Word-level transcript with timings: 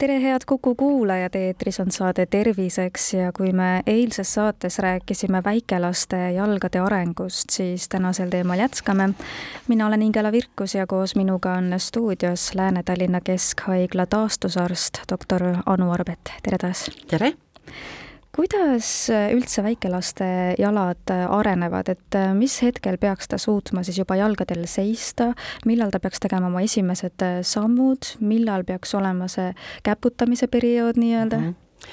tere, 0.00 0.22
head 0.22 0.40
Kuku 0.46 0.74
kuulajad, 0.74 1.34
eetris 1.34 1.80
on 1.80 1.90
saade 1.92 2.24
Terviseks 2.26 3.14
ja 3.14 3.32
kui 3.36 3.52
me 3.52 3.82
eilses 3.86 4.32
saates 4.34 4.78
rääkisime 4.78 5.42
väikelaste 5.44 6.16
jalgade 6.32 6.80
arengust, 6.80 7.50
siis 7.52 7.88
tänasel 7.88 8.30
teemal 8.32 8.58
jätkame. 8.58 9.10
mina 9.68 9.86
olen 9.86 10.02
Ingela 10.02 10.32
Virkus 10.32 10.74
ja 10.74 10.86
koos 10.86 11.16
minuga 11.16 11.52
on 11.52 11.74
stuudios 11.78 12.54
Lääne-Tallinna 12.54 13.20
Keskhaigla 13.20 14.06
taastusarst, 14.06 14.98
doktor 15.12 15.42
Anu 15.66 15.90
Arbet, 15.92 16.32
tere 16.42 16.58
taas! 16.58 16.90
tere! 17.10 17.32
Kuidas 18.36 18.88
üldse 19.10 19.62
väikelaste 19.66 20.26
jalad 20.58 21.12
arenevad, 21.12 21.90
et 21.92 22.18
mis 22.38 22.60
hetkel 22.62 22.98
peaks 23.02 23.28
ta 23.30 23.38
suutma 23.38 23.82
siis 23.86 23.98
juba 23.98 24.16
jalgadel 24.20 24.64
seista, 24.70 25.32
millal 25.66 25.90
ta 25.90 26.00
peaks 26.00 26.22
tegema 26.22 26.50
oma 26.50 26.62
esimesed 26.66 27.26
sammud, 27.46 28.14
millal 28.20 28.64
peaks 28.68 28.94
olema 28.94 29.28
see 29.28 29.50
käputamise 29.86 30.46
periood 30.46 31.00
nii-öelda 31.00 31.38
mm? 31.38 31.54
-hmm. 31.54 31.88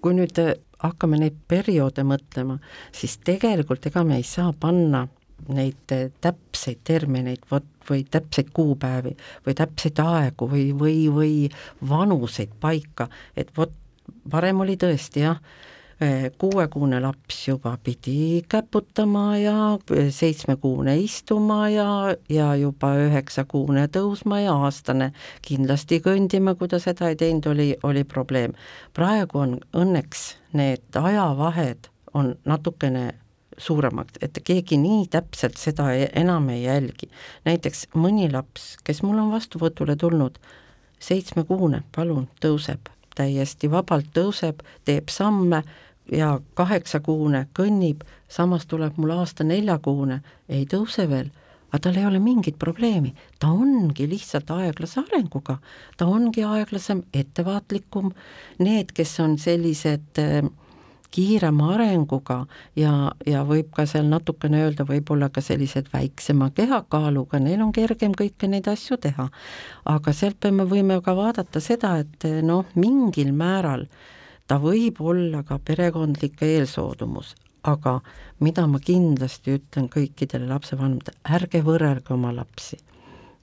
kui 0.00 0.14
nüüd 0.14 0.38
hakkame 0.82 1.18
neid 1.18 1.38
perioode 1.48 2.04
mõtlema, 2.06 2.58
siis 2.92 3.18
tegelikult 3.24 3.86
ega 3.90 4.04
me 4.04 4.20
ei 4.20 4.26
saa 4.26 4.52
panna 4.52 5.06
neid 5.54 5.94
täpseid 6.20 6.80
termineid, 6.84 7.44
vot 7.50 7.66
või 7.88 8.04
täpseid 8.10 8.50
kuupäevi 8.54 9.14
või 9.46 9.54
täpseid 9.56 10.00
aegu 10.02 10.48
või, 10.50 10.64
või, 10.78 10.96
või 11.14 11.34
vanuseid 11.88 12.52
paika, 12.60 13.08
et 13.36 13.52
vot 13.56 13.72
varem 14.32 14.60
oli 14.64 14.76
tõesti 14.80 15.24
jah, 15.24 15.38
kuuekuune 16.38 17.00
laps 17.02 17.40
juba 17.48 17.72
pidi 17.82 18.44
käputama 18.48 19.38
ja 19.38 19.78
seitsmekuune 20.14 20.94
istuma 21.02 21.68
ja, 21.68 22.14
ja 22.30 22.52
juba 22.56 22.92
üheksakuune 23.02 23.88
tõusma 23.90 24.38
ja 24.44 24.54
aastane 24.54 25.10
kindlasti 25.42 25.98
kõndima, 26.04 26.54
kui 26.54 26.70
ta 26.70 26.78
seda 26.78 27.10
ei 27.10 27.18
teinud, 27.18 27.50
oli, 27.50 27.68
oli 27.82 28.04
probleem. 28.06 28.54
praegu 28.94 29.42
on 29.42 29.56
õnneks 29.74 30.28
need 30.52 31.02
ajavahed 31.02 31.90
on 32.14 32.36
natukene 32.44 33.14
suuremaks, 33.58 34.20
et 34.22 34.38
keegi 34.44 34.78
nii 34.78 35.08
täpselt 35.10 35.58
seda 35.58 35.90
e-, 35.94 36.10
enam 36.20 36.48
ei 36.54 36.62
jälgi. 36.62 37.10
näiteks 37.44 37.88
mõni 37.94 38.30
laps, 38.32 38.76
kes 38.84 39.02
mul 39.02 39.18
on 39.18 39.32
vastuvõtule 39.34 39.96
tulnud, 39.96 40.38
seitsmekuune, 41.02 41.82
palun, 41.94 42.28
tõuseb, 42.42 42.90
täiesti 43.18 43.70
vabalt 43.70 44.12
tõuseb, 44.14 44.62
teeb 44.86 45.10
samme 45.12 45.62
ja 46.12 46.38
kaheksakuune 46.58 47.46
kõnnib, 47.56 48.04
samas 48.28 48.66
tuleb 48.66 48.96
mul 48.96 49.16
aasta 49.18 49.44
neljakuune, 49.44 50.20
ei 50.48 50.64
tõuse 50.70 51.08
veel, 51.10 51.28
aga 51.68 51.82
tal 51.84 51.98
ei 52.00 52.06
ole 52.08 52.20
mingit 52.22 52.58
probleemi, 52.58 53.12
ta 53.40 53.50
ongi 53.52 54.08
lihtsalt 54.08 54.50
aeglase 54.54 55.02
arenguga, 55.02 55.58
ta 55.96 56.08
ongi 56.08 56.44
aeglasem, 56.46 57.02
ettevaatlikum, 57.12 58.12
need, 58.64 58.94
kes 58.96 59.18
on 59.24 59.36
sellised 59.40 60.22
äh, 60.22 60.40
kiirema 61.10 61.72
arenguga 61.74 62.42
ja, 62.76 62.92
ja 63.26 63.42
võib 63.48 63.70
ka 63.74 63.86
seal 63.88 64.08
natukene 64.10 64.62
öelda, 64.66 64.84
võib-olla 64.88 65.30
ka 65.32 65.42
sellised 65.44 65.88
väiksema 65.92 66.50
kehakaaluga, 66.56 67.40
neil 67.42 67.62
on 67.64 67.72
kergem 67.72 68.14
kõiki 68.18 68.50
neid 68.50 68.68
asju 68.68 68.98
teha. 69.00 69.28
aga 69.84 70.12
sealt 70.12 70.44
me 70.52 70.68
võime 70.68 71.00
ka 71.04 71.16
vaadata 71.16 71.60
seda, 71.64 71.96
et 72.04 72.28
noh, 72.44 72.66
mingil 72.74 73.32
määral 73.32 73.86
ta 74.48 74.58
võib 74.60 75.00
olla 75.00 75.42
ka 75.44 75.58
perekondlik 75.58 76.42
eelsoodumus, 76.42 77.34
aga 77.62 77.98
mida 78.40 78.66
ma 78.66 78.80
kindlasti 78.80 79.58
ütlen 79.58 79.88
kõikidele 79.92 80.48
lapsevanematele, 80.48 81.20
ärge 81.24 81.62
võrrelge 81.64 82.14
oma 82.14 82.32
lapsi. 82.36 82.78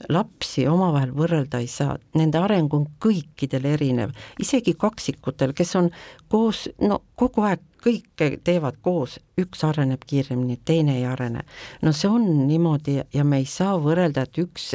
Lapsi 0.09 0.66
omavahel 0.67 1.13
võrrelda 1.16 1.61
ei 1.63 1.69
saa, 1.72 1.95
nende 2.19 2.39
areng 2.41 2.73
on 2.75 2.88
kõikidel 3.01 3.66
erinev, 3.75 4.11
isegi 4.41 4.75
kaksikutel, 4.79 5.53
kes 5.56 5.75
on 5.79 5.89
koos, 6.31 6.66
no 6.83 7.01
kogu 7.16 7.45
aeg 7.47 7.63
kõike 7.85 8.31
teevad 8.44 8.79
koos, 8.84 9.19
üks 9.39 9.61
areneb 9.67 10.03
kiiremini, 10.07 10.57
teine 10.66 10.97
ei 11.00 11.05
arene. 11.05 11.45
no 11.81 11.94
see 11.94 12.09
on 12.09 12.25
niimoodi 12.47 12.97
ja 13.13 13.23
me 13.23 13.39
ei 13.44 13.47
saa 13.50 13.78
võrrelda, 13.81 14.25
et 14.25 14.41
üks, 14.41 14.73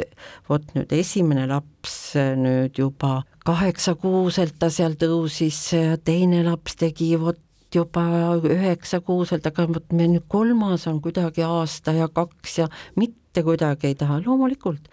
vot 0.49 0.65
nüüd 0.75 0.93
esimene 0.95 1.45
laps 1.51 2.15
nüüd 2.15 2.79
juba 2.79 3.21
kaheksakuuselt 3.45 4.57
ta 4.59 4.69
seal 4.73 4.97
tõusis, 5.01 5.59
teine 6.05 6.43
laps 6.47 6.77
tegi 6.79 7.13
vot 7.19 7.39
juba 7.71 8.03
üheksakuuselt, 8.47 9.45
aga 9.47 9.67
vot 9.69 9.93
meil 9.95 10.15
nüüd 10.15 10.27
kolmas 10.31 10.87
on 10.91 10.99
kuidagi 11.03 11.45
aasta 11.47 11.93
ja 11.95 12.09
kaks 12.11 12.57
ja 12.59 12.67
mitte 12.99 13.43
kuidagi 13.47 13.91
ei 13.91 13.95
taha, 13.99 14.19
loomulikult 14.25 14.89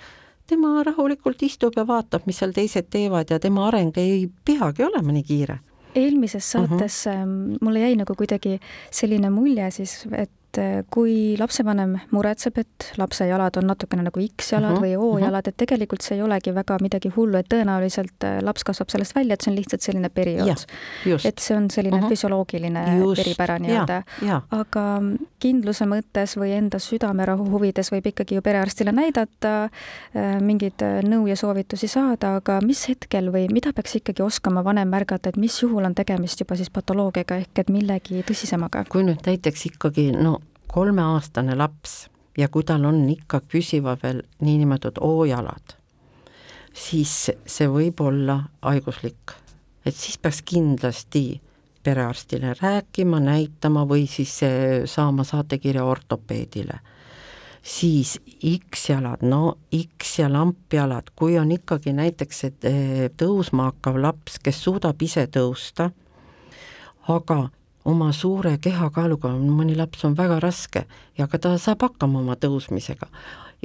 tema 0.48 0.82
rahulikult 0.82 1.42
istub 1.42 1.76
ja 1.76 1.86
vaatab, 1.86 2.26
mis 2.26 2.38
seal 2.40 2.52
teised 2.56 2.88
teevad 2.90 3.30
ja 3.30 3.38
tema 3.38 3.66
areng 3.68 3.96
ei 4.00 4.28
peagi 4.44 4.86
olema 4.88 5.12
nii 5.12 5.22
kiire 5.22 5.58
eelmises 5.94 6.50
saates 6.52 7.06
uh 7.06 7.12
ähm, 7.12 7.28
-huh. 7.28 7.58
mulle 7.60 7.80
jäi 7.80 7.96
nagu 7.96 8.14
kuidagi 8.14 8.60
selline 8.90 9.30
mulje 9.30 9.70
siis, 9.70 10.06
et 10.12 10.58
äh, 10.58 10.84
kui 10.90 11.36
lapsevanem 11.38 11.98
muretseb, 12.10 12.58
et 12.58 12.92
lapse 12.96 13.26
jalad 13.26 13.56
on 13.56 13.66
natukene 13.66 14.02
nagu 14.02 14.20
X-jalad 14.20 14.72
uh 14.72 14.78
mhm, 14.78 14.84
-huh, 14.84 14.98
või 14.98 15.14
O-jalad, 15.16 15.44
mhm. 15.44 15.48
et 15.48 15.56
tegelikult 15.56 16.00
see 16.00 16.16
ei 16.16 16.22
olegi 16.22 16.54
väga 16.54 16.78
midagi 16.80 17.12
hullu, 17.16 17.36
et 17.38 17.48
tõenäoliselt 17.54 18.24
äh, 18.24 18.42
laps 18.42 18.64
kasvab 18.64 18.90
sellest 18.90 19.14
välja, 19.14 19.34
et 19.34 19.40
see 19.40 19.52
on 19.52 19.56
lihtsalt 19.56 19.80
selline 19.80 20.08
periood. 20.08 20.64
et 21.24 21.38
see 21.38 21.56
on 21.56 21.70
selline 21.70 21.96
uh 21.96 22.00
mhm. 22.00 22.06
-huh. 22.06 22.10
füsioloogiline 22.10 22.98
just, 22.98 23.26
eripära 23.26 23.58
nii-öelda. 23.58 24.02
aga 24.50 25.02
kindluse 25.40 25.86
mõttes 25.88 26.36
või 26.38 26.52
enda 26.56 26.80
südamerahu 26.82 27.46
huvides 27.52 27.92
võib 27.94 28.10
ikkagi 28.10 28.38
ju 28.38 28.44
perearstile 28.44 28.92
näidata, 28.94 29.54
äh, 30.14 30.36
mingeid 30.44 30.84
nõu 31.06 31.26
ja 31.30 31.36
soovitusi 31.38 31.88
saada, 31.88 32.36
aga 32.42 32.60
mis 32.64 32.84
hetkel 32.90 33.32
või 33.34 33.46
mida 33.52 33.72
peaks 33.72 33.98
ikkagi 34.00 34.22
oskama 34.22 34.64
vanem 34.64 34.88
märgata, 34.88 35.32
et 35.32 35.40
mis 35.40 35.62
juhul 35.62 35.84
on 35.88 35.94
tegemist 35.94 36.40
juba 36.40 36.56
siis 36.58 36.70
patoloogiaga 36.70 37.40
ehk 37.42 37.64
et 37.64 37.72
millegi 37.72 38.22
tõsisemaga? 38.26 38.84
kui 38.88 39.06
nüüd 39.06 39.24
näiteks 39.26 39.66
ikkagi 39.72 40.10
no 40.16 40.38
kolmeaastane 40.68 41.56
laps 41.56 42.06
ja 42.38 42.48
kui 42.48 42.64
tal 42.64 42.84
on 42.88 43.02
ikka 43.10 43.40
püsiva 43.50 43.96
veel 44.02 44.22
niinimetatud 44.44 45.02
O-jalad, 45.04 45.74
siis 46.72 47.30
see 47.46 47.68
võib 47.70 48.00
olla 48.04 48.42
haiguslik. 48.62 49.34
et 49.84 49.94
siis 49.94 50.18
peaks 50.18 50.42
kindlasti 50.42 51.40
perearstile 51.88 52.52
rääkima, 52.60 53.20
näitama 53.20 53.86
või 53.88 54.04
siis 54.10 54.36
saama 54.84 55.24
saatekirja 55.24 55.84
ortopeedile. 55.84 56.80
siis 57.62 58.20
X-jalad, 58.38 59.22
no 59.22 59.58
X- 59.74 60.18
ja 60.18 60.32
lampjalad, 60.32 61.10
kui 61.16 61.38
on 61.38 61.50
ikkagi 61.52 61.92
näiteks 61.92 62.40
see 62.40 62.52
eh, 62.62 63.10
tõusma 63.16 63.66
hakkav 63.72 63.98
laps, 64.00 64.38
kes 64.38 64.62
suudab 64.62 65.02
ise 65.02 65.26
tõusta, 65.26 65.90
aga 67.08 67.48
oma 67.84 68.12
suure 68.12 68.54
kehakaaluga, 68.62 69.32
mõni 69.32 69.76
laps 69.76 70.04
on 70.04 70.16
väga 70.16 70.38
raske 70.40 70.84
ja 71.18 71.26
ka 71.26 71.38
ta 71.38 71.56
saab 71.58 71.82
hakkama 71.82 72.20
oma 72.20 72.36
tõusmisega. 72.36 73.08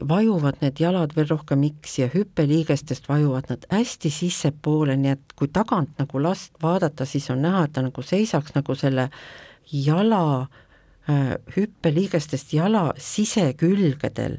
Vajuvad 0.01 0.61
need 0.63 0.79
jalad 0.81 1.13
veel 1.15 1.27
rohkem 1.29 1.63
X 1.69 1.99
ja 1.99 2.09
hüppeliigestest 2.13 3.07
vajuvad 3.09 3.51
nad 3.51 3.67
hästi 3.71 4.09
sissepoole, 4.09 4.97
nii 4.97 5.13
et 5.13 5.37
kui 5.37 5.51
tagant 5.53 5.93
nagu 6.01 6.21
last 6.23 6.57
vaadata, 6.63 7.05
siis 7.05 7.29
on 7.29 7.43
näha, 7.45 7.65
et 7.67 7.75
ta 7.75 7.85
nagu 7.85 8.05
seisaks 8.05 8.55
nagu 8.57 8.75
selle 8.79 9.09
jala 9.71 10.23
Äh, 11.09 11.35
hüppeliigestest 11.57 12.53
jala 12.55 12.93
sisekülgedel, 12.95 14.37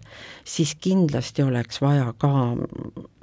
siis 0.48 0.70
kindlasti 0.80 1.44
oleks 1.44 1.82
vaja 1.84 2.06
ka 2.16 2.30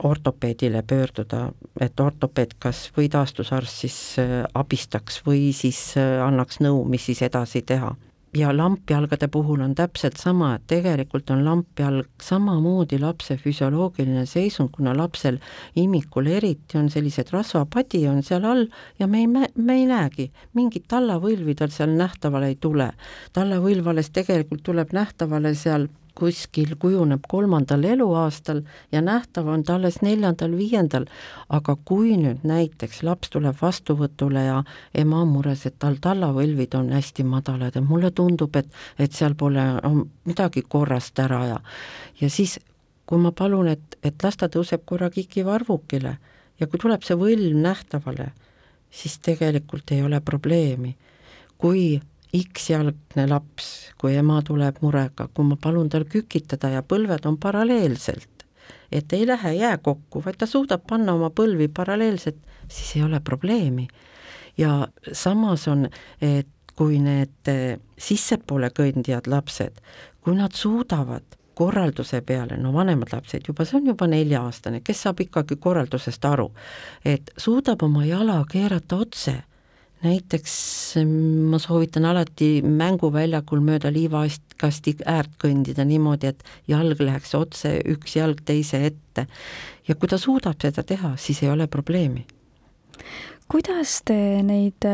ortopeedile 0.06 0.84
pöörduda, 0.86 1.48
et 1.82 2.00
ortopeed 2.00 2.54
kas 2.62 2.84
või 2.94 3.10
taastusarst 3.10 3.82
siis 3.82 3.98
äh, 4.22 4.44
abistaks 4.54 5.24
või 5.26 5.56
siis 5.58 5.80
äh, 5.98 6.20
annaks 6.22 6.62
nõu, 6.62 6.84
mis 6.86 7.10
siis 7.10 7.24
edasi 7.26 7.64
teha 7.66 7.96
ja 8.34 8.58
lampjalgade 8.58 9.28
puhul 9.28 9.62
on 9.62 9.74
täpselt 9.76 10.18
sama, 10.18 10.54
et 10.56 10.64
tegelikult 10.68 11.30
on 11.34 11.44
lampjalg 11.46 12.08
samamoodi 12.24 13.00
lapse 13.00 13.36
füsioloogiline 13.38 14.26
seisund, 14.26 14.72
kuna 14.72 14.94
lapsel 14.98 15.40
imikul 15.76 16.30
eriti 16.32 16.80
on 16.80 16.90
sellised 16.90 17.34
rasvapadi 17.34 18.06
on 18.08 18.24
seal 18.24 18.46
all 18.48 18.66
ja 19.00 19.08
me 19.08 19.24
ei, 19.26 19.28
me 19.28 19.76
ei 19.76 19.86
näegi, 19.90 20.30
mingit 20.54 20.88
tallavõlvi 20.88 21.56
tal 21.60 21.74
seal 21.76 21.96
nähtavale 21.98 22.54
ei 22.54 22.56
tule. 22.56 22.92
tallavõlv 23.34 23.92
alles 23.92 24.12
tegelikult 24.16 24.64
tuleb 24.64 24.94
nähtavale 24.96 25.56
seal 25.56 25.90
kuskil 26.16 26.76
kujuneb 26.80 27.24
kolmandal 27.30 27.84
eluaastal 27.88 28.62
ja 28.92 29.02
nähtav 29.02 29.48
on 29.48 29.64
ta 29.64 29.76
alles 29.76 30.02
neljandal-viiendal, 30.04 31.06
aga 31.50 31.76
kui 31.86 32.18
nüüd 32.20 32.44
näiteks 32.48 33.04
laps 33.08 33.32
tuleb 33.34 33.56
vastuvõtule 33.62 34.44
ja 34.46 34.58
ema 34.94 35.22
on 35.24 35.32
mures, 35.36 35.66
et 35.66 35.78
tal 35.80 35.98
tallavõlvid 36.02 36.76
on 36.80 36.92
hästi 36.96 37.24
madalad 37.28 37.76
ja 37.76 37.82
mulle 37.86 38.12
tundub, 38.12 38.56
et, 38.56 38.68
et 39.00 39.14
seal 39.14 39.36
pole 39.40 39.64
midagi 40.28 40.66
korrast 40.68 41.20
ära 41.20 41.46
ja 41.54 41.62
ja 42.22 42.30
siis 42.30 42.60
kui 43.06 43.20
ma 43.20 43.34
palun, 43.36 43.68
et, 43.68 43.98
et 44.04 44.24
las 44.24 44.38
ta 44.40 44.48
tõuseb 44.48 44.86
korra 44.88 45.10
kikivarvukile 45.12 46.14
ja 46.62 46.68
kui 46.68 46.80
tuleb 46.80 47.04
see 47.04 47.18
võlm 47.20 47.60
nähtavale, 47.64 48.30
siis 48.92 49.18
tegelikult 49.24 49.92
ei 49.92 50.04
ole 50.04 50.22
probleemi. 50.22 50.96
kui 51.62 52.02
X-jalgne 52.38 53.26
laps, 53.28 53.92
kui 54.00 54.16
ema 54.16 54.40
tuleb 54.46 54.80
murega, 54.82 55.28
kui 55.34 55.46
ma 55.46 55.58
palun 55.60 55.90
tal 55.92 56.06
kükitada 56.08 56.72
ja 56.72 56.84
põlved 56.84 57.26
on 57.28 57.38
paralleelselt, 57.42 58.46
et 58.92 59.14
ei 59.14 59.28
lähe 59.28 59.54
jää 59.58 59.78
kokku, 59.84 60.24
vaid 60.26 60.40
ta 60.40 60.48
suudab 60.48 60.86
panna 60.88 61.16
oma 61.18 61.30
põlvi 61.36 61.68
paralleelselt, 61.68 62.40
siis 62.68 62.96
ei 62.96 63.04
ole 63.04 63.20
probleemi. 63.20 63.88
ja 64.58 64.88
samas 65.14 65.68
on, 65.68 65.88
et 66.22 66.48
kui 66.76 67.00
need 67.00 67.52
eh, 67.52 67.78
sissepoole 67.98 68.72
kõndijad 68.76 69.28
lapsed, 69.28 69.82
kui 70.22 70.36
nad 70.36 70.56
suudavad 70.56 71.38
korralduse 71.56 72.22
peale, 72.26 72.58
no 72.58 72.72
vanemad 72.74 73.12
lapsed 73.14 73.48
juba, 73.48 73.66
see 73.68 73.78
on 73.82 73.92
juba 73.92 74.08
nelja-aastane, 74.10 74.82
kes 74.86 75.04
saab 75.06 75.20
ikkagi 75.22 75.60
korraldusest 75.62 76.26
aru, 76.26 76.48
et 77.06 77.32
suudab 77.38 77.84
oma 77.84 78.06
jala 78.08 78.40
keerata 78.50 79.02
otse, 79.04 79.36
näiteks 80.04 80.54
mm, 81.02 81.50
ma 81.52 81.60
soovitan 81.62 82.06
alati 82.10 82.62
mänguväljakul 82.66 83.62
mööda 83.66 83.92
liivakasti 83.94 84.96
äärt 85.10 85.36
kõndida 85.42 85.86
niimoodi, 85.88 86.32
et 86.34 86.44
jalg 86.70 87.02
läheks 87.02 87.36
otse, 87.38 87.78
üks 87.94 88.18
jalg 88.18 88.42
teise 88.46 88.86
ette. 88.92 89.28
ja 89.88 89.96
kui 89.96 90.10
ta 90.10 90.18
suudab 90.18 90.62
seda 90.62 90.84
teha, 90.84 91.16
siis 91.18 91.44
ei 91.44 91.50
ole 91.50 91.68
probleemi. 91.68 92.26
kuidas 93.48 94.02
te 94.06 94.18
neid 94.44 94.90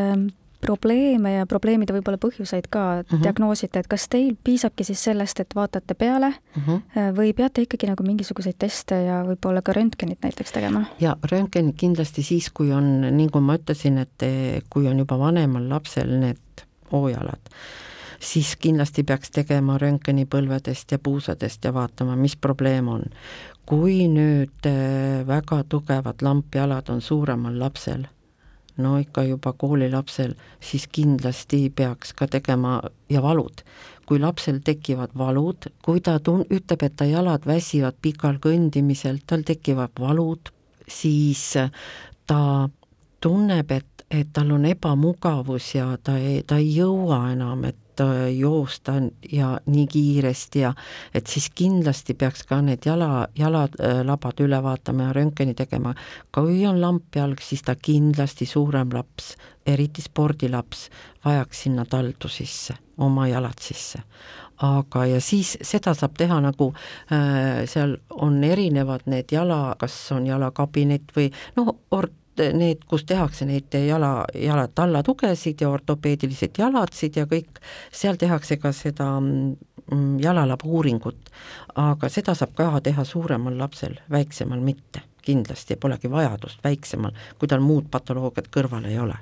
probleeme 0.61 1.33
ja 1.33 1.45
probleemide 1.45 1.93
võib-olla 1.93 2.19
põhjuseid 2.21 2.67
ka 2.69 2.79
mm 2.79 3.03
-hmm. 3.03 3.23
diagnoosite, 3.23 3.79
et 3.79 3.87
kas 3.87 4.07
teil 4.09 4.35
piisabki 4.43 4.83
siis 4.83 5.03
sellest, 5.03 5.39
et 5.39 5.55
vaatate 5.55 5.93
peale 5.93 6.29
mm 6.29 6.61
-hmm. 6.61 7.15
või 7.17 7.33
peate 7.33 7.61
ikkagi 7.61 7.87
nagu 7.87 8.03
mingisuguseid 8.03 8.55
teste 8.59 8.95
ja 9.03 9.23
võib-olla 9.23 9.61
ka 9.61 9.73
röntgenit 9.73 10.21
näiteks 10.21 10.51
tegema? 10.51 10.85
ja 10.99 11.17
röntgen 11.31 11.73
kindlasti 11.73 12.23
siis, 12.23 12.49
kui 12.49 12.71
on, 12.71 13.01
nii 13.01 13.29
kui 13.29 13.41
ma 13.41 13.55
ütlesin, 13.55 13.97
et 13.97 14.23
kui 14.69 14.87
on 14.87 14.99
juba 14.99 15.19
vanemal 15.19 15.69
lapsel 15.69 16.19
need 16.19 16.65
hoojalad, 16.91 17.39
siis 18.19 18.55
kindlasti 18.55 19.03
peaks 19.03 19.31
tegema 19.31 19.77
röntgeni 19.77 20.25
põlvedest 20.25 20.91
ja 20.91 20.99
puusadest 20.99 21.65
ja 21.65 21.73
vaatama, 21.73 22.15
mis 22.15 22.35
probleem 22.35 22.87
on. 22.87 23.03
kui 23.67 24.07
nüüd 24.07 24.63
äh, 24.65 25.27
väga 25.27 25.63
tugevad 25.69 26.21
lampjalad 26.21 26.89
on 26.89 27.01
suuremal 27.01 27.59
lapsel 27.59 28.05
no 28.77 28.97
ikka 29.01 29.23
juba 29.27 29.53
koolilapsel, 29.53 30.35
siis 30.59 30.87
kindlasti 30.91 31.67
peaks 31.75 32.13
ka 32.13 32.27
tegema 32.27 32.81
ja 33.09 33.21
valud. 33.21 33.63
kui 34.07 34.21
lapsel 34.23 34.61
tekivad 34.63 35.11
valud, 35.19 35.65
kui 35.83 35.99
ta 35.99 36.13
tun-, 36.23 36.45
ütleb, 36.47 36.83
et 36.83 36.93
ta 36.95 37.03
jalad 37.05 37.43
väsivad 37.43 37.97
pikal 38.01 38.37
kõndimisel, 38.39 39.17
tal 39.27 39.43
tekivad 39.43 39.99
valud, 39.99 40.47
siis 40.87 41.57
ta 42.27 42.69
tunneb, 43.19 43.71
et, 43.71 44.05
et 44.07 44.29
tal 44.31 44.53
on 44.55 44.63
ebamugavus 44.69 45.73
ja 45.75 45.89
ta 45.99 46.15
ei, 46.21 46.39
ta 46.47 46.55
ei 46.61 46.71
jõua 46.77 47.33
enam, 47.33 47.65
et 47.67 47.75
Äh, 47.99 48.37
joosta 48.37 48.93
ja 49.31 49.59
nii 49.65 49.87
kiiresti 49.87 50.59
ja 50.59 50.73
et 51.13 51.27
siis 51.27 51.49
kindlasti 51.49 52.13
peaks 52.13 52.43
ka 52.45 52.59
need 52.61 52.85
jala, 52.85 53.27
jalalabad 53.35 54.41
üle 54.45 54.59
vaatama 54.63 55.07
ja 55.07 55.13
röntgeni 55.17 55.55
tegema. 55.57 55.95
kui 56.35 56.65
on 56.67 56.81
lampjalg, 56.81 57.41
siis 57.41 57.63
ta 57.65 57.75
kindlasti 57.75 58.45
suurem 58.45 58.93
laps, 58.93 59.33
eriti 59.65 60.01
spordilaps, 60.01 60.89
vajaks 61.25 61.63
sinna 61.63 61.85
taldu 61.85 62.29
sisse, 62.29 62.75
oma 62.97 63.27
jalad 63.27 63.57
sisse 63.61 64.03
aga, 64.61 65.05
ja 65.05 65.21
siis 65.21 65.57
seda 65.61 65.93
saab 65.97 66.13
teha 66.17 66.37
nagu 66.41 66.73
äh, 67.13 67.65
seal 67.65 67.97
on 68.09 68.43
erinevad 68.43 69.09
need 69.09 69.33
jala, 69.33 69.75
kas 69.79 69.97
on 70.13 70.29
jalakabinet 70.29 71.17
või 71.17 71.31
noh, 71.57 71.73
or-, 71.91 72.13
need, 72.53 72.83
kus 72.89 73.05
tehakse 73.05 73.45
neid 73.45 73.73
jala, 73.87 74.25
jala 74.35 74.67
tallatugesid 74.67 75.61
ja 75.61 75.69
ortopeedilised 75.69 76.59
jalatsid 76.59 77.19
ja 77.19 77.25
kõik, 77.29 77.61
seal 77.91 78.19
tehakse 78.19 78.59
ka 78.61 78.71
seda 78.75 79.09
mm, 79.19 80.17
jalalaba 80.23 80.67
uuringut. 80.67 81.31
aga 81.75 82.09
seda 82.09 82.35
saab 82.35 82.55
ka 82.57 82.71
teha 82.83 83.03
suuremal 83.03 83.57
lapsel, 83.57 83.99
väiksemal 84.11 84.59
mitte, 84.59 85.03
kindlasti 85.21 85.75
polegi 85.75 86.11
vajadust 86.11 86.63
väiksemal, 86.63 87.11
kui 87.39 87.47
tal 87.47 87.59
muud 87.59 87.89
patoloogiat 87.91 88.47
kõrval 88.53 88.85
ei 88.89 88.99
ole 88.99 89.17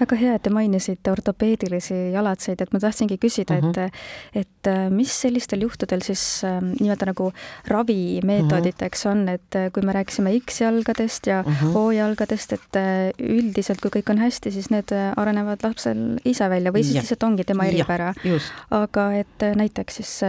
väga 0.00 0.16
hea, 0.16 0.34
et 0.34 0.42
te 0.42 0.50
mainisite 0.50 1.12
ortopeedilisi 1.12 2.12
jalatseid, 2.14 2.60
et 2.60 2.72
ma 2.72 2.80
tahtsingi 2.82 3.18
küsida 3.20 3.58
uh, 3.58 3.64
-huh. 3.64 3.68
et 3.70 3.76
mhm. 3.76 4.40
et 4.40 4.66
äh, 4.66 4.90
mis 4.90 5.12
sellistel 5.22 5.62
juhtudel 5.64 6.02
siis 6.04 6.42
äh, 6.44 6.58
nii-öelda 6.60 7.06
nagu 7.10 7.30
ravimeetoditeks 7.68 9.06
uh 9.06 9.12
-huh. 9.12 9.14
on, 9.14 9.28
et 9.28 9.56
äh, 9.56 9.70
kui 9.72 9.82
me 9.82 9.92
rääkisime 9.92 10.30
X-jalgadest 10.40 11.26
ja 11.26 11.40
uh 11.46 11.62
-huh. 11.62 11.76
O-jalgadest, 11.76 12.52
et 12.52 12.76
äh, 12.76 13.10
üldiselt, 13.18 13.80
kui 13.80 13.90
kõik 13.90 14.10
on 14.10 14.18
hästi, 14.18 14.50
siis 14.50 14.70
need 14.70 14.92
arenevad 15.16 15.58
lapsel 15.62 16.18
ise 16.24 16.50
välja 16.50 16.72
või 16.72 16.82
siis 16.82 16.94
ja. 16.94 17.00
lihtsalt 17.00 17.22
ongi 17.22 17.44
tema 17.44 17.64
eripära. 17.64 18.14
aga 18.70 19.12
et 19.12 19.40
näiteks 19.54 19.96
siis 19.96 20.20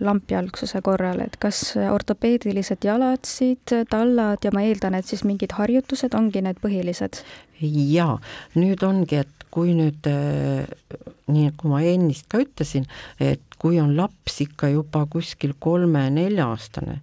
lampjalgsuse 0.00 0.82
korral, 0.82 1.20
et 1.20 1.36
kas 1.36 1.76
ortopeedilised 1.92 2.84
jalatsid, 2.84 3.86
tallad 3.90 4.38
ja 4.44 4.50
ma 4.54 4.62
eeldan, 4.62 4.94
et 4.94 5.06
siis 5.06 5.24
mingid 5.24 5.52
harjutused 5.52 6.14
ongi 6.14 6.42
need 6.42 6.56
põhilised? 6.62 7.22
Jaa, 7.60 8.18
nüüd 8.58 8.82
ongi, 8.86 9.22
et 9.24 9.48
kui 9.54 9.74
nüüd 9.76 10.06
äh, 10.10 10.66
nii, 11.30 11.48
nagu 11.50 11.70
ma 11.70 11.82
ennist 11.86 12.28
ka 12.32 12.42
ütlesin, 12.42 12.88
et 13.22 13.42
kui 13.60 13.78
on 13.82 13.94
laps 13.96 14.40
ikka 14.44 14.72
juba 14.74 15.04
kuskil 15.10 15.54
kolme-nelja-aastane, 15.62 17.00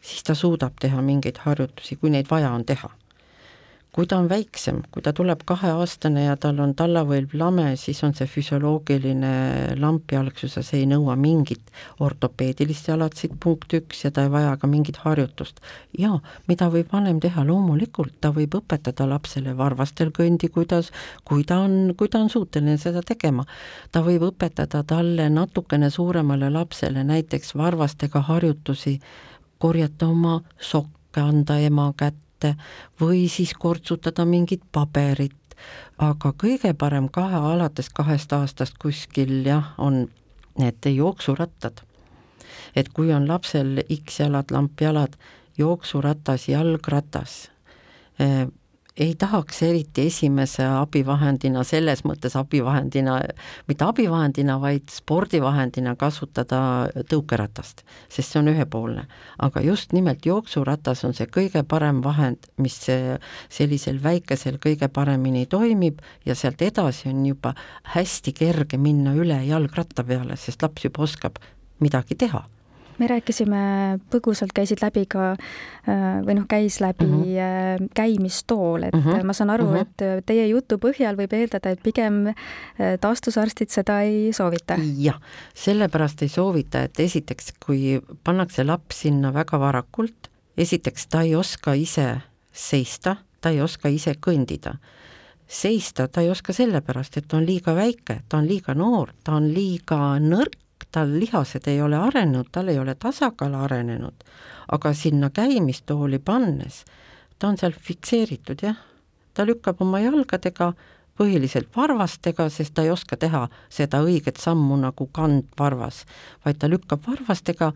siis 0.00 0.24
ta 0.26 0.36
suudab 0.38 0.78
teha 0.80 1.02
mingeid 1.04 1.42
harjutusi, 1.44 1.98
kui 2.00 2.14
neid 2.14 2.30
vaja 2.30 2.54
on 2.56 2.64
teha 2.68 2.92
kui 3.96 4.04
ta 4.04 4.18
on 4.20 4.26
väiksem, 4.28 4.82
kui 4.92 5.00
ta 5.00 5.14
tuleb 5.16 5.40
kaheaastane 5.48 6.26
ja 6.26 6.34
tal 6.36 6.58
on 6.60 6.74
tallavõlv 6.76 7.32
lame, 7.40 7.64
siis 7.80 8.02
on 8.04 8.12
see 8.16 8.28
füsioloogiline 8.28 9.30
lampjalgsus 9.80 10.58
ja 10.58 10.62
see 10.66 10.82
ei 10.82 10.88
nõua 10.90 11.14
mingit 11.16 11.72
ortopeedilist 12.04 12.90
jalatsit, 12.90 13.38
punkt 13.40 13.72
üks, 13.78 14.02
ja 14.04 14.10
ta 14.12 14.26
ei 14.26 14.32
vaja 14.34 14.50
ka 14.60 14.68
mingit 14.68 15.00
harjutust. 15.00 15.62
jaa, 15.96 16.18
mida 16.48 16.68
võib 16.74 16.92
vanem 16.92 17.22
teha, 17.24 17.44
loomulikult 17.48 18.18
ta 18.20 18.34
võib 18.36 18.58
õpetada 18.60 19.08
lapsele 19.08 19.56
varvastel 19.56 20.12
kõndi, 20.12 20.52
kuidas, 20.52 20.92
kui 21.24 21.48
ta 21.48 21.62
on, 21.64 21.94
kui 21.96 22.12
ta 22.12 22.20
on 22.20 22.28
suuteline 22.28 22.76
seda 22.76 23.00
tegema. 23.00 23.46
ta 23.92 24.04
võib 24.04 24.28
õpetada 24.28 24.84
talle 24.84 25.30
natukene 25.32 25.88
suuremale 25.90 26.52
lapsele 26.52 27.04
näiteks 27.04 27.56
varvastega 27.56 28.20
harjutusi, 28.28 28.98
korjata 29.58 30.12
oma 30.12 30.42
sokke, 30.60 31.24
anda 31.24 31.56
ema 31.64 31.88
kätte, 31.96 32.25
kätte 32.36 32.56
või 33.00 33.28
siis 33.28 33.54
kortsutada 33.54 34.24
mingit 34.24 34.62
paberit, 34.72 35.56
aga 35.98 36.32
kõige 36.32 36.74
parem 36.74 37.08
kahe, 37.08 37.36
alates 37.36 37.88
kahest 37.88 38.32
aastast 38.32 38.78
kuskil 38.78 39.46
jah, 39.46 39.74
on 39.78 40.08
need 40.58 40.84
jooksurattad. 40.84 41.82
et 42.76 42.88
kui 42.92 43.12
on 43.12 43.28
lapsel 43.28 43.82
X-jalad, 43.88 44.50
lampjalad, 44.50 45.16
jooksurattas, 45.58 46.48
jalgratas, 46.48 47.50
eh, 48.18 48.46
ei 48.96 49.14
tahaks 49.14 49.62
eriti 49.62 50.06
esimese 50.08 50.64
abivahendina, 50.64 51.62
selles 51.68 52.02
mõttes 52.08 52.36
abivahendina, 52.38 53.18
mitte 53.68 53.84
abivahendina, 53.84 54.56
vaid 54.60 54.88
spordivahendina 54.92 55.92
kasutada 56.00 56.60
tõukeratast, 57.10 57.84
sest 58.08 58.32
see 58.32 58.40
on 58.40 58.48
ühepoolne. 58.54 59.06
aga 59.38 59.60
just 59.60 59.92
nimelt 59.92 60.26
jooksuratas 60.26 61.04
on 61.04 61.14
see 61.14 61.26
kõige 61.26 61.62
parem 61.68 62.00
vahend, 62.02 62.48
mis 62.56 62.80
sellisel 63.48 64.02
väikesel 64.02 64.58
kõige 64.58 64.88
paremini 64.88 65.46
toimib 65.46 66.00
ja 66.24 66.34
sealt 66.34 66.62
edasi 66.62 67.08
on 67.12 67.24
juba 67.26 67.54
hästi 67.94 68.32
kerge 68.32 68.78
minna 68.78 69.14
üle 69.14 69.42
jalgratta 69.44 70.04
peale, 70.04 70.36
sest 70.36 70.62
laps 70.62 70.84
juba 70.84 71.02
oskab 71.02 71.40
midagi 71.80 72.16
teha 72.16 72.46
me 72.98 73.08
rääkisime 73.10 73.60
põgusalt, 74.12 74.54
käisid 74.56 74.82
läbi 74.82 75.04
ka 75.10 75.32
äh, 75.32 76.04
või 76.26 76.36
noh, 76.38 76.46
käis 76.48 76.80
läbi 76.80 77.06
mm 77.06 77.22
-hmm. 77.22 77.88
käimistool, 77.94 78.88
et 78.88 78.94
mm 78.94 79.02
-hmm. 79.02 79.24
ma 79.24 79.32
saan 79.32 79.50
aru 79.50 79.66
mm, 79.66 79.74
-hmm. 79.74 79.80
et 80.20 80.26
teie 80.26 80.46
jutu 80.48 80.78
põhjal 80.78 81.16
võib 81.16 81.32
eeldada, 81.32 81.70
et 81.70 81.82
pigem 81.82 82.32
taastusarstid 83.00 83.68
seda 83.70 84.00
ei 84.02 84.32
soovita. 84.32 84.76
jah, 84.98 85.20
sellepärast 85.54 86.22
ei 86.22 86.28
soovita, 86.28 86.82
et 86.82 87.00
esiteks, 87.00 87.52
kui 87.66 88.00
pannakse 88.24 88.64
laps 88.64 89.00
sinna 89.00 89.34
väga 89.34 89.60
varakult, 89.60 90.30
esiteks 90.56 91.06
ta 91.06 91.22
ei 91.22 91.34
oska 91.34 91.74
ise 91.74 92.20
seista, 92.52 93.16
ta 93.40 93.50
ei 93.50 93.60
oska 93.60 93.88
ise 93.88 94.14
kõndida 94.26 94.76
seista 95.46 96.08
ta 96.08 96.20
ei 96.20 96.30
oska 96.30 96.52
sellepärast, 96.52 97.16
et 97.16 97.28
ta 97.28 97.38
on 97.38 97.46
liiga 97.46 97.74
väike, 97.74 98.20
ta 98.28 98.40
on 98.40 98.48
liiga 98.48 98.74
noor, 98.74 99.12
ta 99.24 99.36
on 99.38 99.48
liiga 99.54 100.18
nõrk 100.22 100.58
tal 100.92 101.18
lihased 101.20 101.66
ei 101.68 101.80
ole 101.82 101.96
arenenud, 101.96 102.48
tal 102.52 102.68
ei 102.68 102.78
ole 102.78 102.94
tasakaal 102.94 103.54
arenenud, 103.54 104.24
aga 104.72 104.92
sinna 104.94 105.30
käimistooli 105.30 106.18
pannes 106.18 106.84
ta 107.38 107.48
on 107.48 107.58
seal 107.60 107.74
fikseeritud, 107.76 108.62
jah, 108.64 108.78
ta 109.34 109.44
lükkab 109.46 109.80
oma 109.84 110.00
jalgadega 110.00 110.72
põhiliselt 111.16 111.68
varvastega, 111.76 112.48
sest 112.52 112.74
ta 112.76 112.84
ei 112.84 112.92
oska 112.92 113.16
teha 113.20 113.46
seda 113.72 114.02
õiget 114.04 114.40
sammu 114.40 114.76
nagu 114.80 115.08
kandvarvas, 115.16 116.04
vaid 116.44 116.60
ta 116.60 116.68
lükkab 116.68 117.06
varvastega 117.08 117.72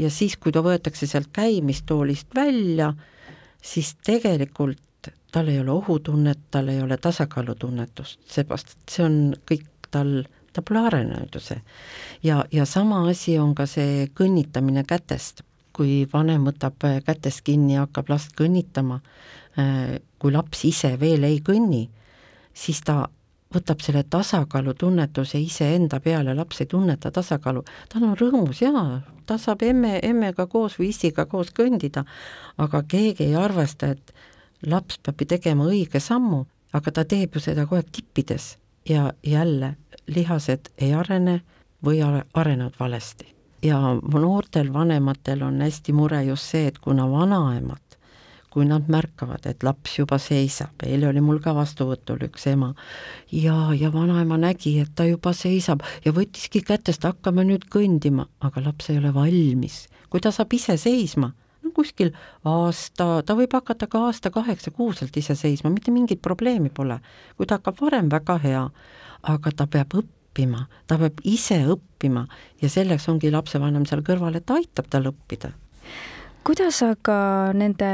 ja 0.00 0.10
siis, 0.12 0.36
kui 0.36 0.52
ta 0.52 0.62
võetakse 0.64 1.08
sealt 1.08 1.30
käimistoolist 1.32 2.34
välja, 2.36 2.92
siis 3.62 3.94
tegelikult 4.04 4.80
tal 5.32 5.48
ei 5.50 5.58
ole 5.60 5.72
ohutunnet, 5.74 6.46
tal 6.50 6.68
ei 6.72 6.80
ole 6.82 6.96
tasakaalutunnetust, 7.00 8.20
seepärast 8.30 8.74
et 8.74 8.96
see 8.96 9.04
on 9.04 9.18
kõik 9.48 9.88
tal, 9.90 10.12
ta 10.54 10.62
pole 10.62 10.84
arenenud 10.86 11.34
ju 11.34 11.42
see. 11.42 11.60
ja, 12.22 12.44
ja 12.52 12.66
sama 12.66 13.02
asi 13.10 13.38
on 13.38 13.54
ka 13.54 13.66
see 13.66 14.06
kõnnitamine 14.14 14.84
kätest, 14.88 15.42
kui 15.74 16.04
vanem 16.12 16.46
võtab 16.46 16.78
kätest 17.06 17.42
kinni 17.44 17.74
ja 17.74 17.88
hakkab 17.88 18.12
last 18.14 18.36
kõnnitama, 18.38 19.00
kui 20.18 20.32
laps 20.32 20.64
ise 20.64 20.94
veel 21.00 21.26
ei 21.26 21.40
kõnni, 21.44 21.88
siis 22.54 22.80
ta 22.86 23.04
võtab 23.54 23.82
selle 23.84 24.02
tasakaalutunnetuse 24.10 25.38
iseenda 25.38 26.00
peale, 26.02 26.34
laps 26.34 26.62
ei 26.62 26.70
tunneta 26.70 27.10
tasakaalu, 27.14 27.62
tal 27.92 28.06
on 28.08 28.16
rõõmus 28.18 28.62
jaa, 28.62 29.02
ta 29.26 29.38
saab 29.38 29.62
emme, 29.66 29.98
emmega 30.02 30.46
koos 30.50 30.78
või 30.80 30.90
issiga 30.90 31.26
koos 31.30 31.52
kõndida, 31.54 32.04
aga 32.58 32.82
keegi 32.88 33.28
ei 33.28 33.38
arvesta, 33.38 33.94
et 33.94 34.14
laps 34.66 34.98
peab 35.02 35.22
ju 35.22 35.30
tegema 35.36 35.68
õige 35.70 36.02
sammu, 36.02 36.44
aga 36.74 36.94
ta 36.94 37.06
teeb 37.08 37.36
ju 37.36 37.42
seda 37.44 37.66
kogu 37.68 37.82
aeg 37.82 37.92
tippides 37.94 38.54
ja 38.88 39.12
jälle 39.22 39.74
lihased 40.06 40.72
ei 40.78 40.94
arene 40.94 41.40
või 41.84 42.00
arenevad 42.02 42.74
valesti. 42.80 43.30
ja 43.62 43.78
noortel 44.12 44.72
vanematel 44.72 45.42
on 45.42 45.60
hästi 45.60 45.92
mure 45.92 46.24
just 46.24 46.50
see, 46.52 46.66
et 46.66 46.78
kuna 46.78 47.10
vanaemad 47.10 47.84
kui 48.54 48.64
nad 48.70 48.86
märkavad, 48.86 49.42
et 49.50 49.64
laps 49.66 49.96
juba 49.98 50.18
seisab, 50.22 50.84
eile 50.86 51.08
oli 51.08 51.22
mul 51.24 51.40
ka 51.42 51.56
vastuvõtul 51.56 52.22
üks 52.28 52.46
ema 52.52 52.70
ja, 53.34 53.56
ja 53.74 53.90
vanaema 53.90 54.38
nägi, 54.38 54.76
et 54.84 54.92
ta 54.94 55.06
juba 55.08 55.32
seisab 55.34 55.82
ja 56.04 56.12
võttiski 56.14 56.62
kätest, 56.62 57.02
hakkame 57.02 57.42
nüüd 57.48 57.66
kõndima, 57.72 58.28
aga 58.46 58.62
laps 58.68 58.92
ei 58.92 59.00
ole 59.00 59.10
valmis. 59.14 59.88
kui 60.06 60.22
ta 60.22 60.30
saab 60.30 60.54
ise 60.54 60.76
seisma, 60.78 61.32
no 61.64 61.72
kuskil 61.74 62.12
aasta, 62.46 63.24
ta 63.26 63.34
võib 63.34 63.58
hakata 63.58 63.90
ka 63.90 64.04
aasta 64.06 64.30
kaheksa-kuuselt 64.30 65.16
ise 65.18 65.34
seisma, 65.34 65.74
mitte 65.74 65.90
mingit 65.90 66.22
probleemi 66.22 66.70
pole. 66.70 67.00
kui 67.36 67.50
ta 67.50 67.58
hakkab 67.58 67.82
varem, 67.82 68.12
väga 68.12 68.38
hea, 68.38 68.68
aga 69.30 69.52
ta 69.56 69.66
peab 69.70 69.96
õppima, 70.00 70.66
ta 70.86 70.98
peab 71.00 71.20
ise 71.24 71.60
õppima 71.74 72.26
ja 72.62 72.68
selleks 72.68 73.08
ongi 73.08 73.30
lapsevanem 73.32 73.86
seal 73.88 74.04
kõrval, 74.06 74.36
et 74.36 74.46
ta 74.46 74.58
aitab 74.60 74.90
tal 74.90 75.12
õppida 75.12 75.54
kuidas 76.44 76.82
aga 76.84 77.16
nende 77.56 77.90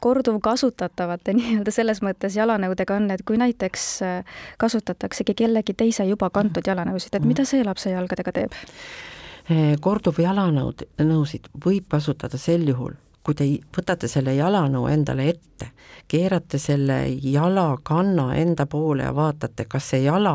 korduvkasutatavate 0.00 1.34
nii-öelda 1.38 1.74
selles 1.74 2.02
mõttes 2.04 2.36
jalanõudega 2.38 2.96
on, 2.96 3.10
et 3.14 3.24
kui 3.26 3.38
näiteks 3.40 3.86
äh, 4.06 4.36
kasutataksegi 4.58 5.34
kellegi 5.38 5.74
teise 5.76 6.06
juba 6.08 6.30
kantud 6.34 6.66
jalanõusid, 6.66 7.18
et 7.18 7.26
mida 7.26 7.46
see 7.48 7.64
lapse 7.66 7.92
jalgadega 7.92 8.34
teeb? 8.40 8.56
Äh, 9.50 9.74
korduvjalanõud, 9.84 10.86
nõusid 11.02 11.50
võib 11.64 11.88
kasutada 11.90 12.40
sel 12.40 12.66
juhul, 12.68 12.96
kui 13.28 13.36
te 13.36 13.44
võtate 13.76 14.08
selle 14.08 14.32
jalanõu 14.32 14.86
endale 14.88 15.26
ette, 15.28 15.66
keerate 16.08 16.56
selle 16.56 17.02
jalakanna 17.20 18.30
enda 18.40 18.64
poole 18.64 19.04
ja 19.04 19.12
vaatate, 19.12 19.66
kas 19.68 19.90
see 19.92 20.06
jala 20.06 20.32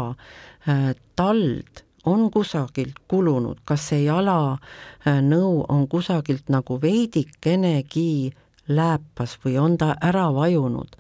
äh, 0.70 0.92
tald 1.18 1.82
on 2.06 2.28
kusagilt 2.30 3.00
kulunud, 3.10 3.64
kas 3.66 3.88
see 3.90 4.04
jalanõu 4.04 5.54
äh, 5.58 5.72
on 5.74 5.88
kusagilt 5.90 6.52
nagu 6.54 6.78
veidikenegi 6.84 8.34
lääpas 8.70 9.40
või 9.42 9.58
on 9.58 9.78
ta 9.82 9.96
ära 9.98 10.28
vajunud, 10.36 10.94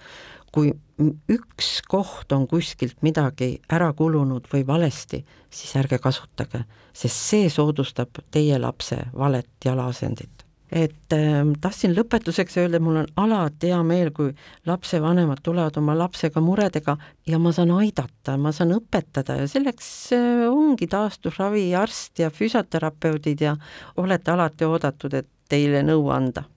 kui 0.50 0.72
üks 1.30 1.76
koht 1.90 2.34
on 2.34 2.48
kuskilt 2.50 3.06
midagi 3.06 3.60
ära 3.70 3.92
kulunud 3.94 4.50
või 4.50 4.66
valesti, 4.66 5.22
siis 5.54 5.76
ärge 5.78 6.02
kasutage, 6.02 6.64
sest 6.90 7.30
see 7.30 7.54
soodustab 7.54 8.24
teie 8.34 8.58
lapse 8.58 8.98
valet 9.14 9.70
jalaasendit 9.70 10.43
et 10.74 11.14
äh, 11.14 11.42
tahtsin 11.62 11.94
lõpetuseks 11.96 12.58
öelda, 12.62 12.80
mul 12.82 13.04
on 13.04 13.10
alati 13.26 13.70
hea 13.70 13.82
meel, 13.86 14.10
kui 14.16 14.32
lapsevanemad 14.66 15.44
tulevad 15.44 15.78
oma 15.78 15.96
lapsega 15.98 16.42
muredega 16.42 16.98
ja 17.30 17.40
ma 17.40 17.54
saan 17.54 17.72
aidata, 17.78 18.38
ma 18.38 18.52
saan 18.56 18.74
õpetada 18.78 19.38
ja 19.44 19.50
selleks 19.50 19.90
äh, 20.18 20.48
ongi 20.50 20.88
taastusraviarst 20.90 22.24
ja 22.26 22.32
füsioterapeudid 22.34 23.46
ja 23.46 23.56
olete 23.98 24.34
alati 24.34 24.66
oodatud, 24.66 25.14
et 25.14 25.30
teile 25.50 25.86
nõu 25.86 26.10
anda 26.14 26.48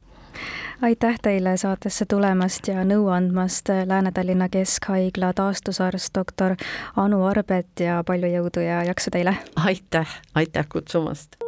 aitäh 0.82 1.16
teile 1.22 1.56
saatesse 1.56 2.04
tulemast 2.08 2.68
ja 2.68 2.84
nõu 2.84 3.08
andmast, 3.12 3.68
Lääne-Tallinna 3.88 4.48
Keskhaigla 4.52 5.32
taastusarst 5.36 6.14
doktor 6.14 6.56
Anu 6.96 7.22
Arbet 7.24 7.80
ja 7.80 8.02
palju 8.06 8.32
jõudu 8.32 8.64
ja 8.64 8.82
jaksu 8.88 9.12
teile! 9.12 9.36
aitäh, 9.56 10.18
aitäh 10.34 10.68
kutsumast! 10.72 11.40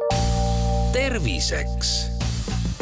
terviseks 0.93 2.18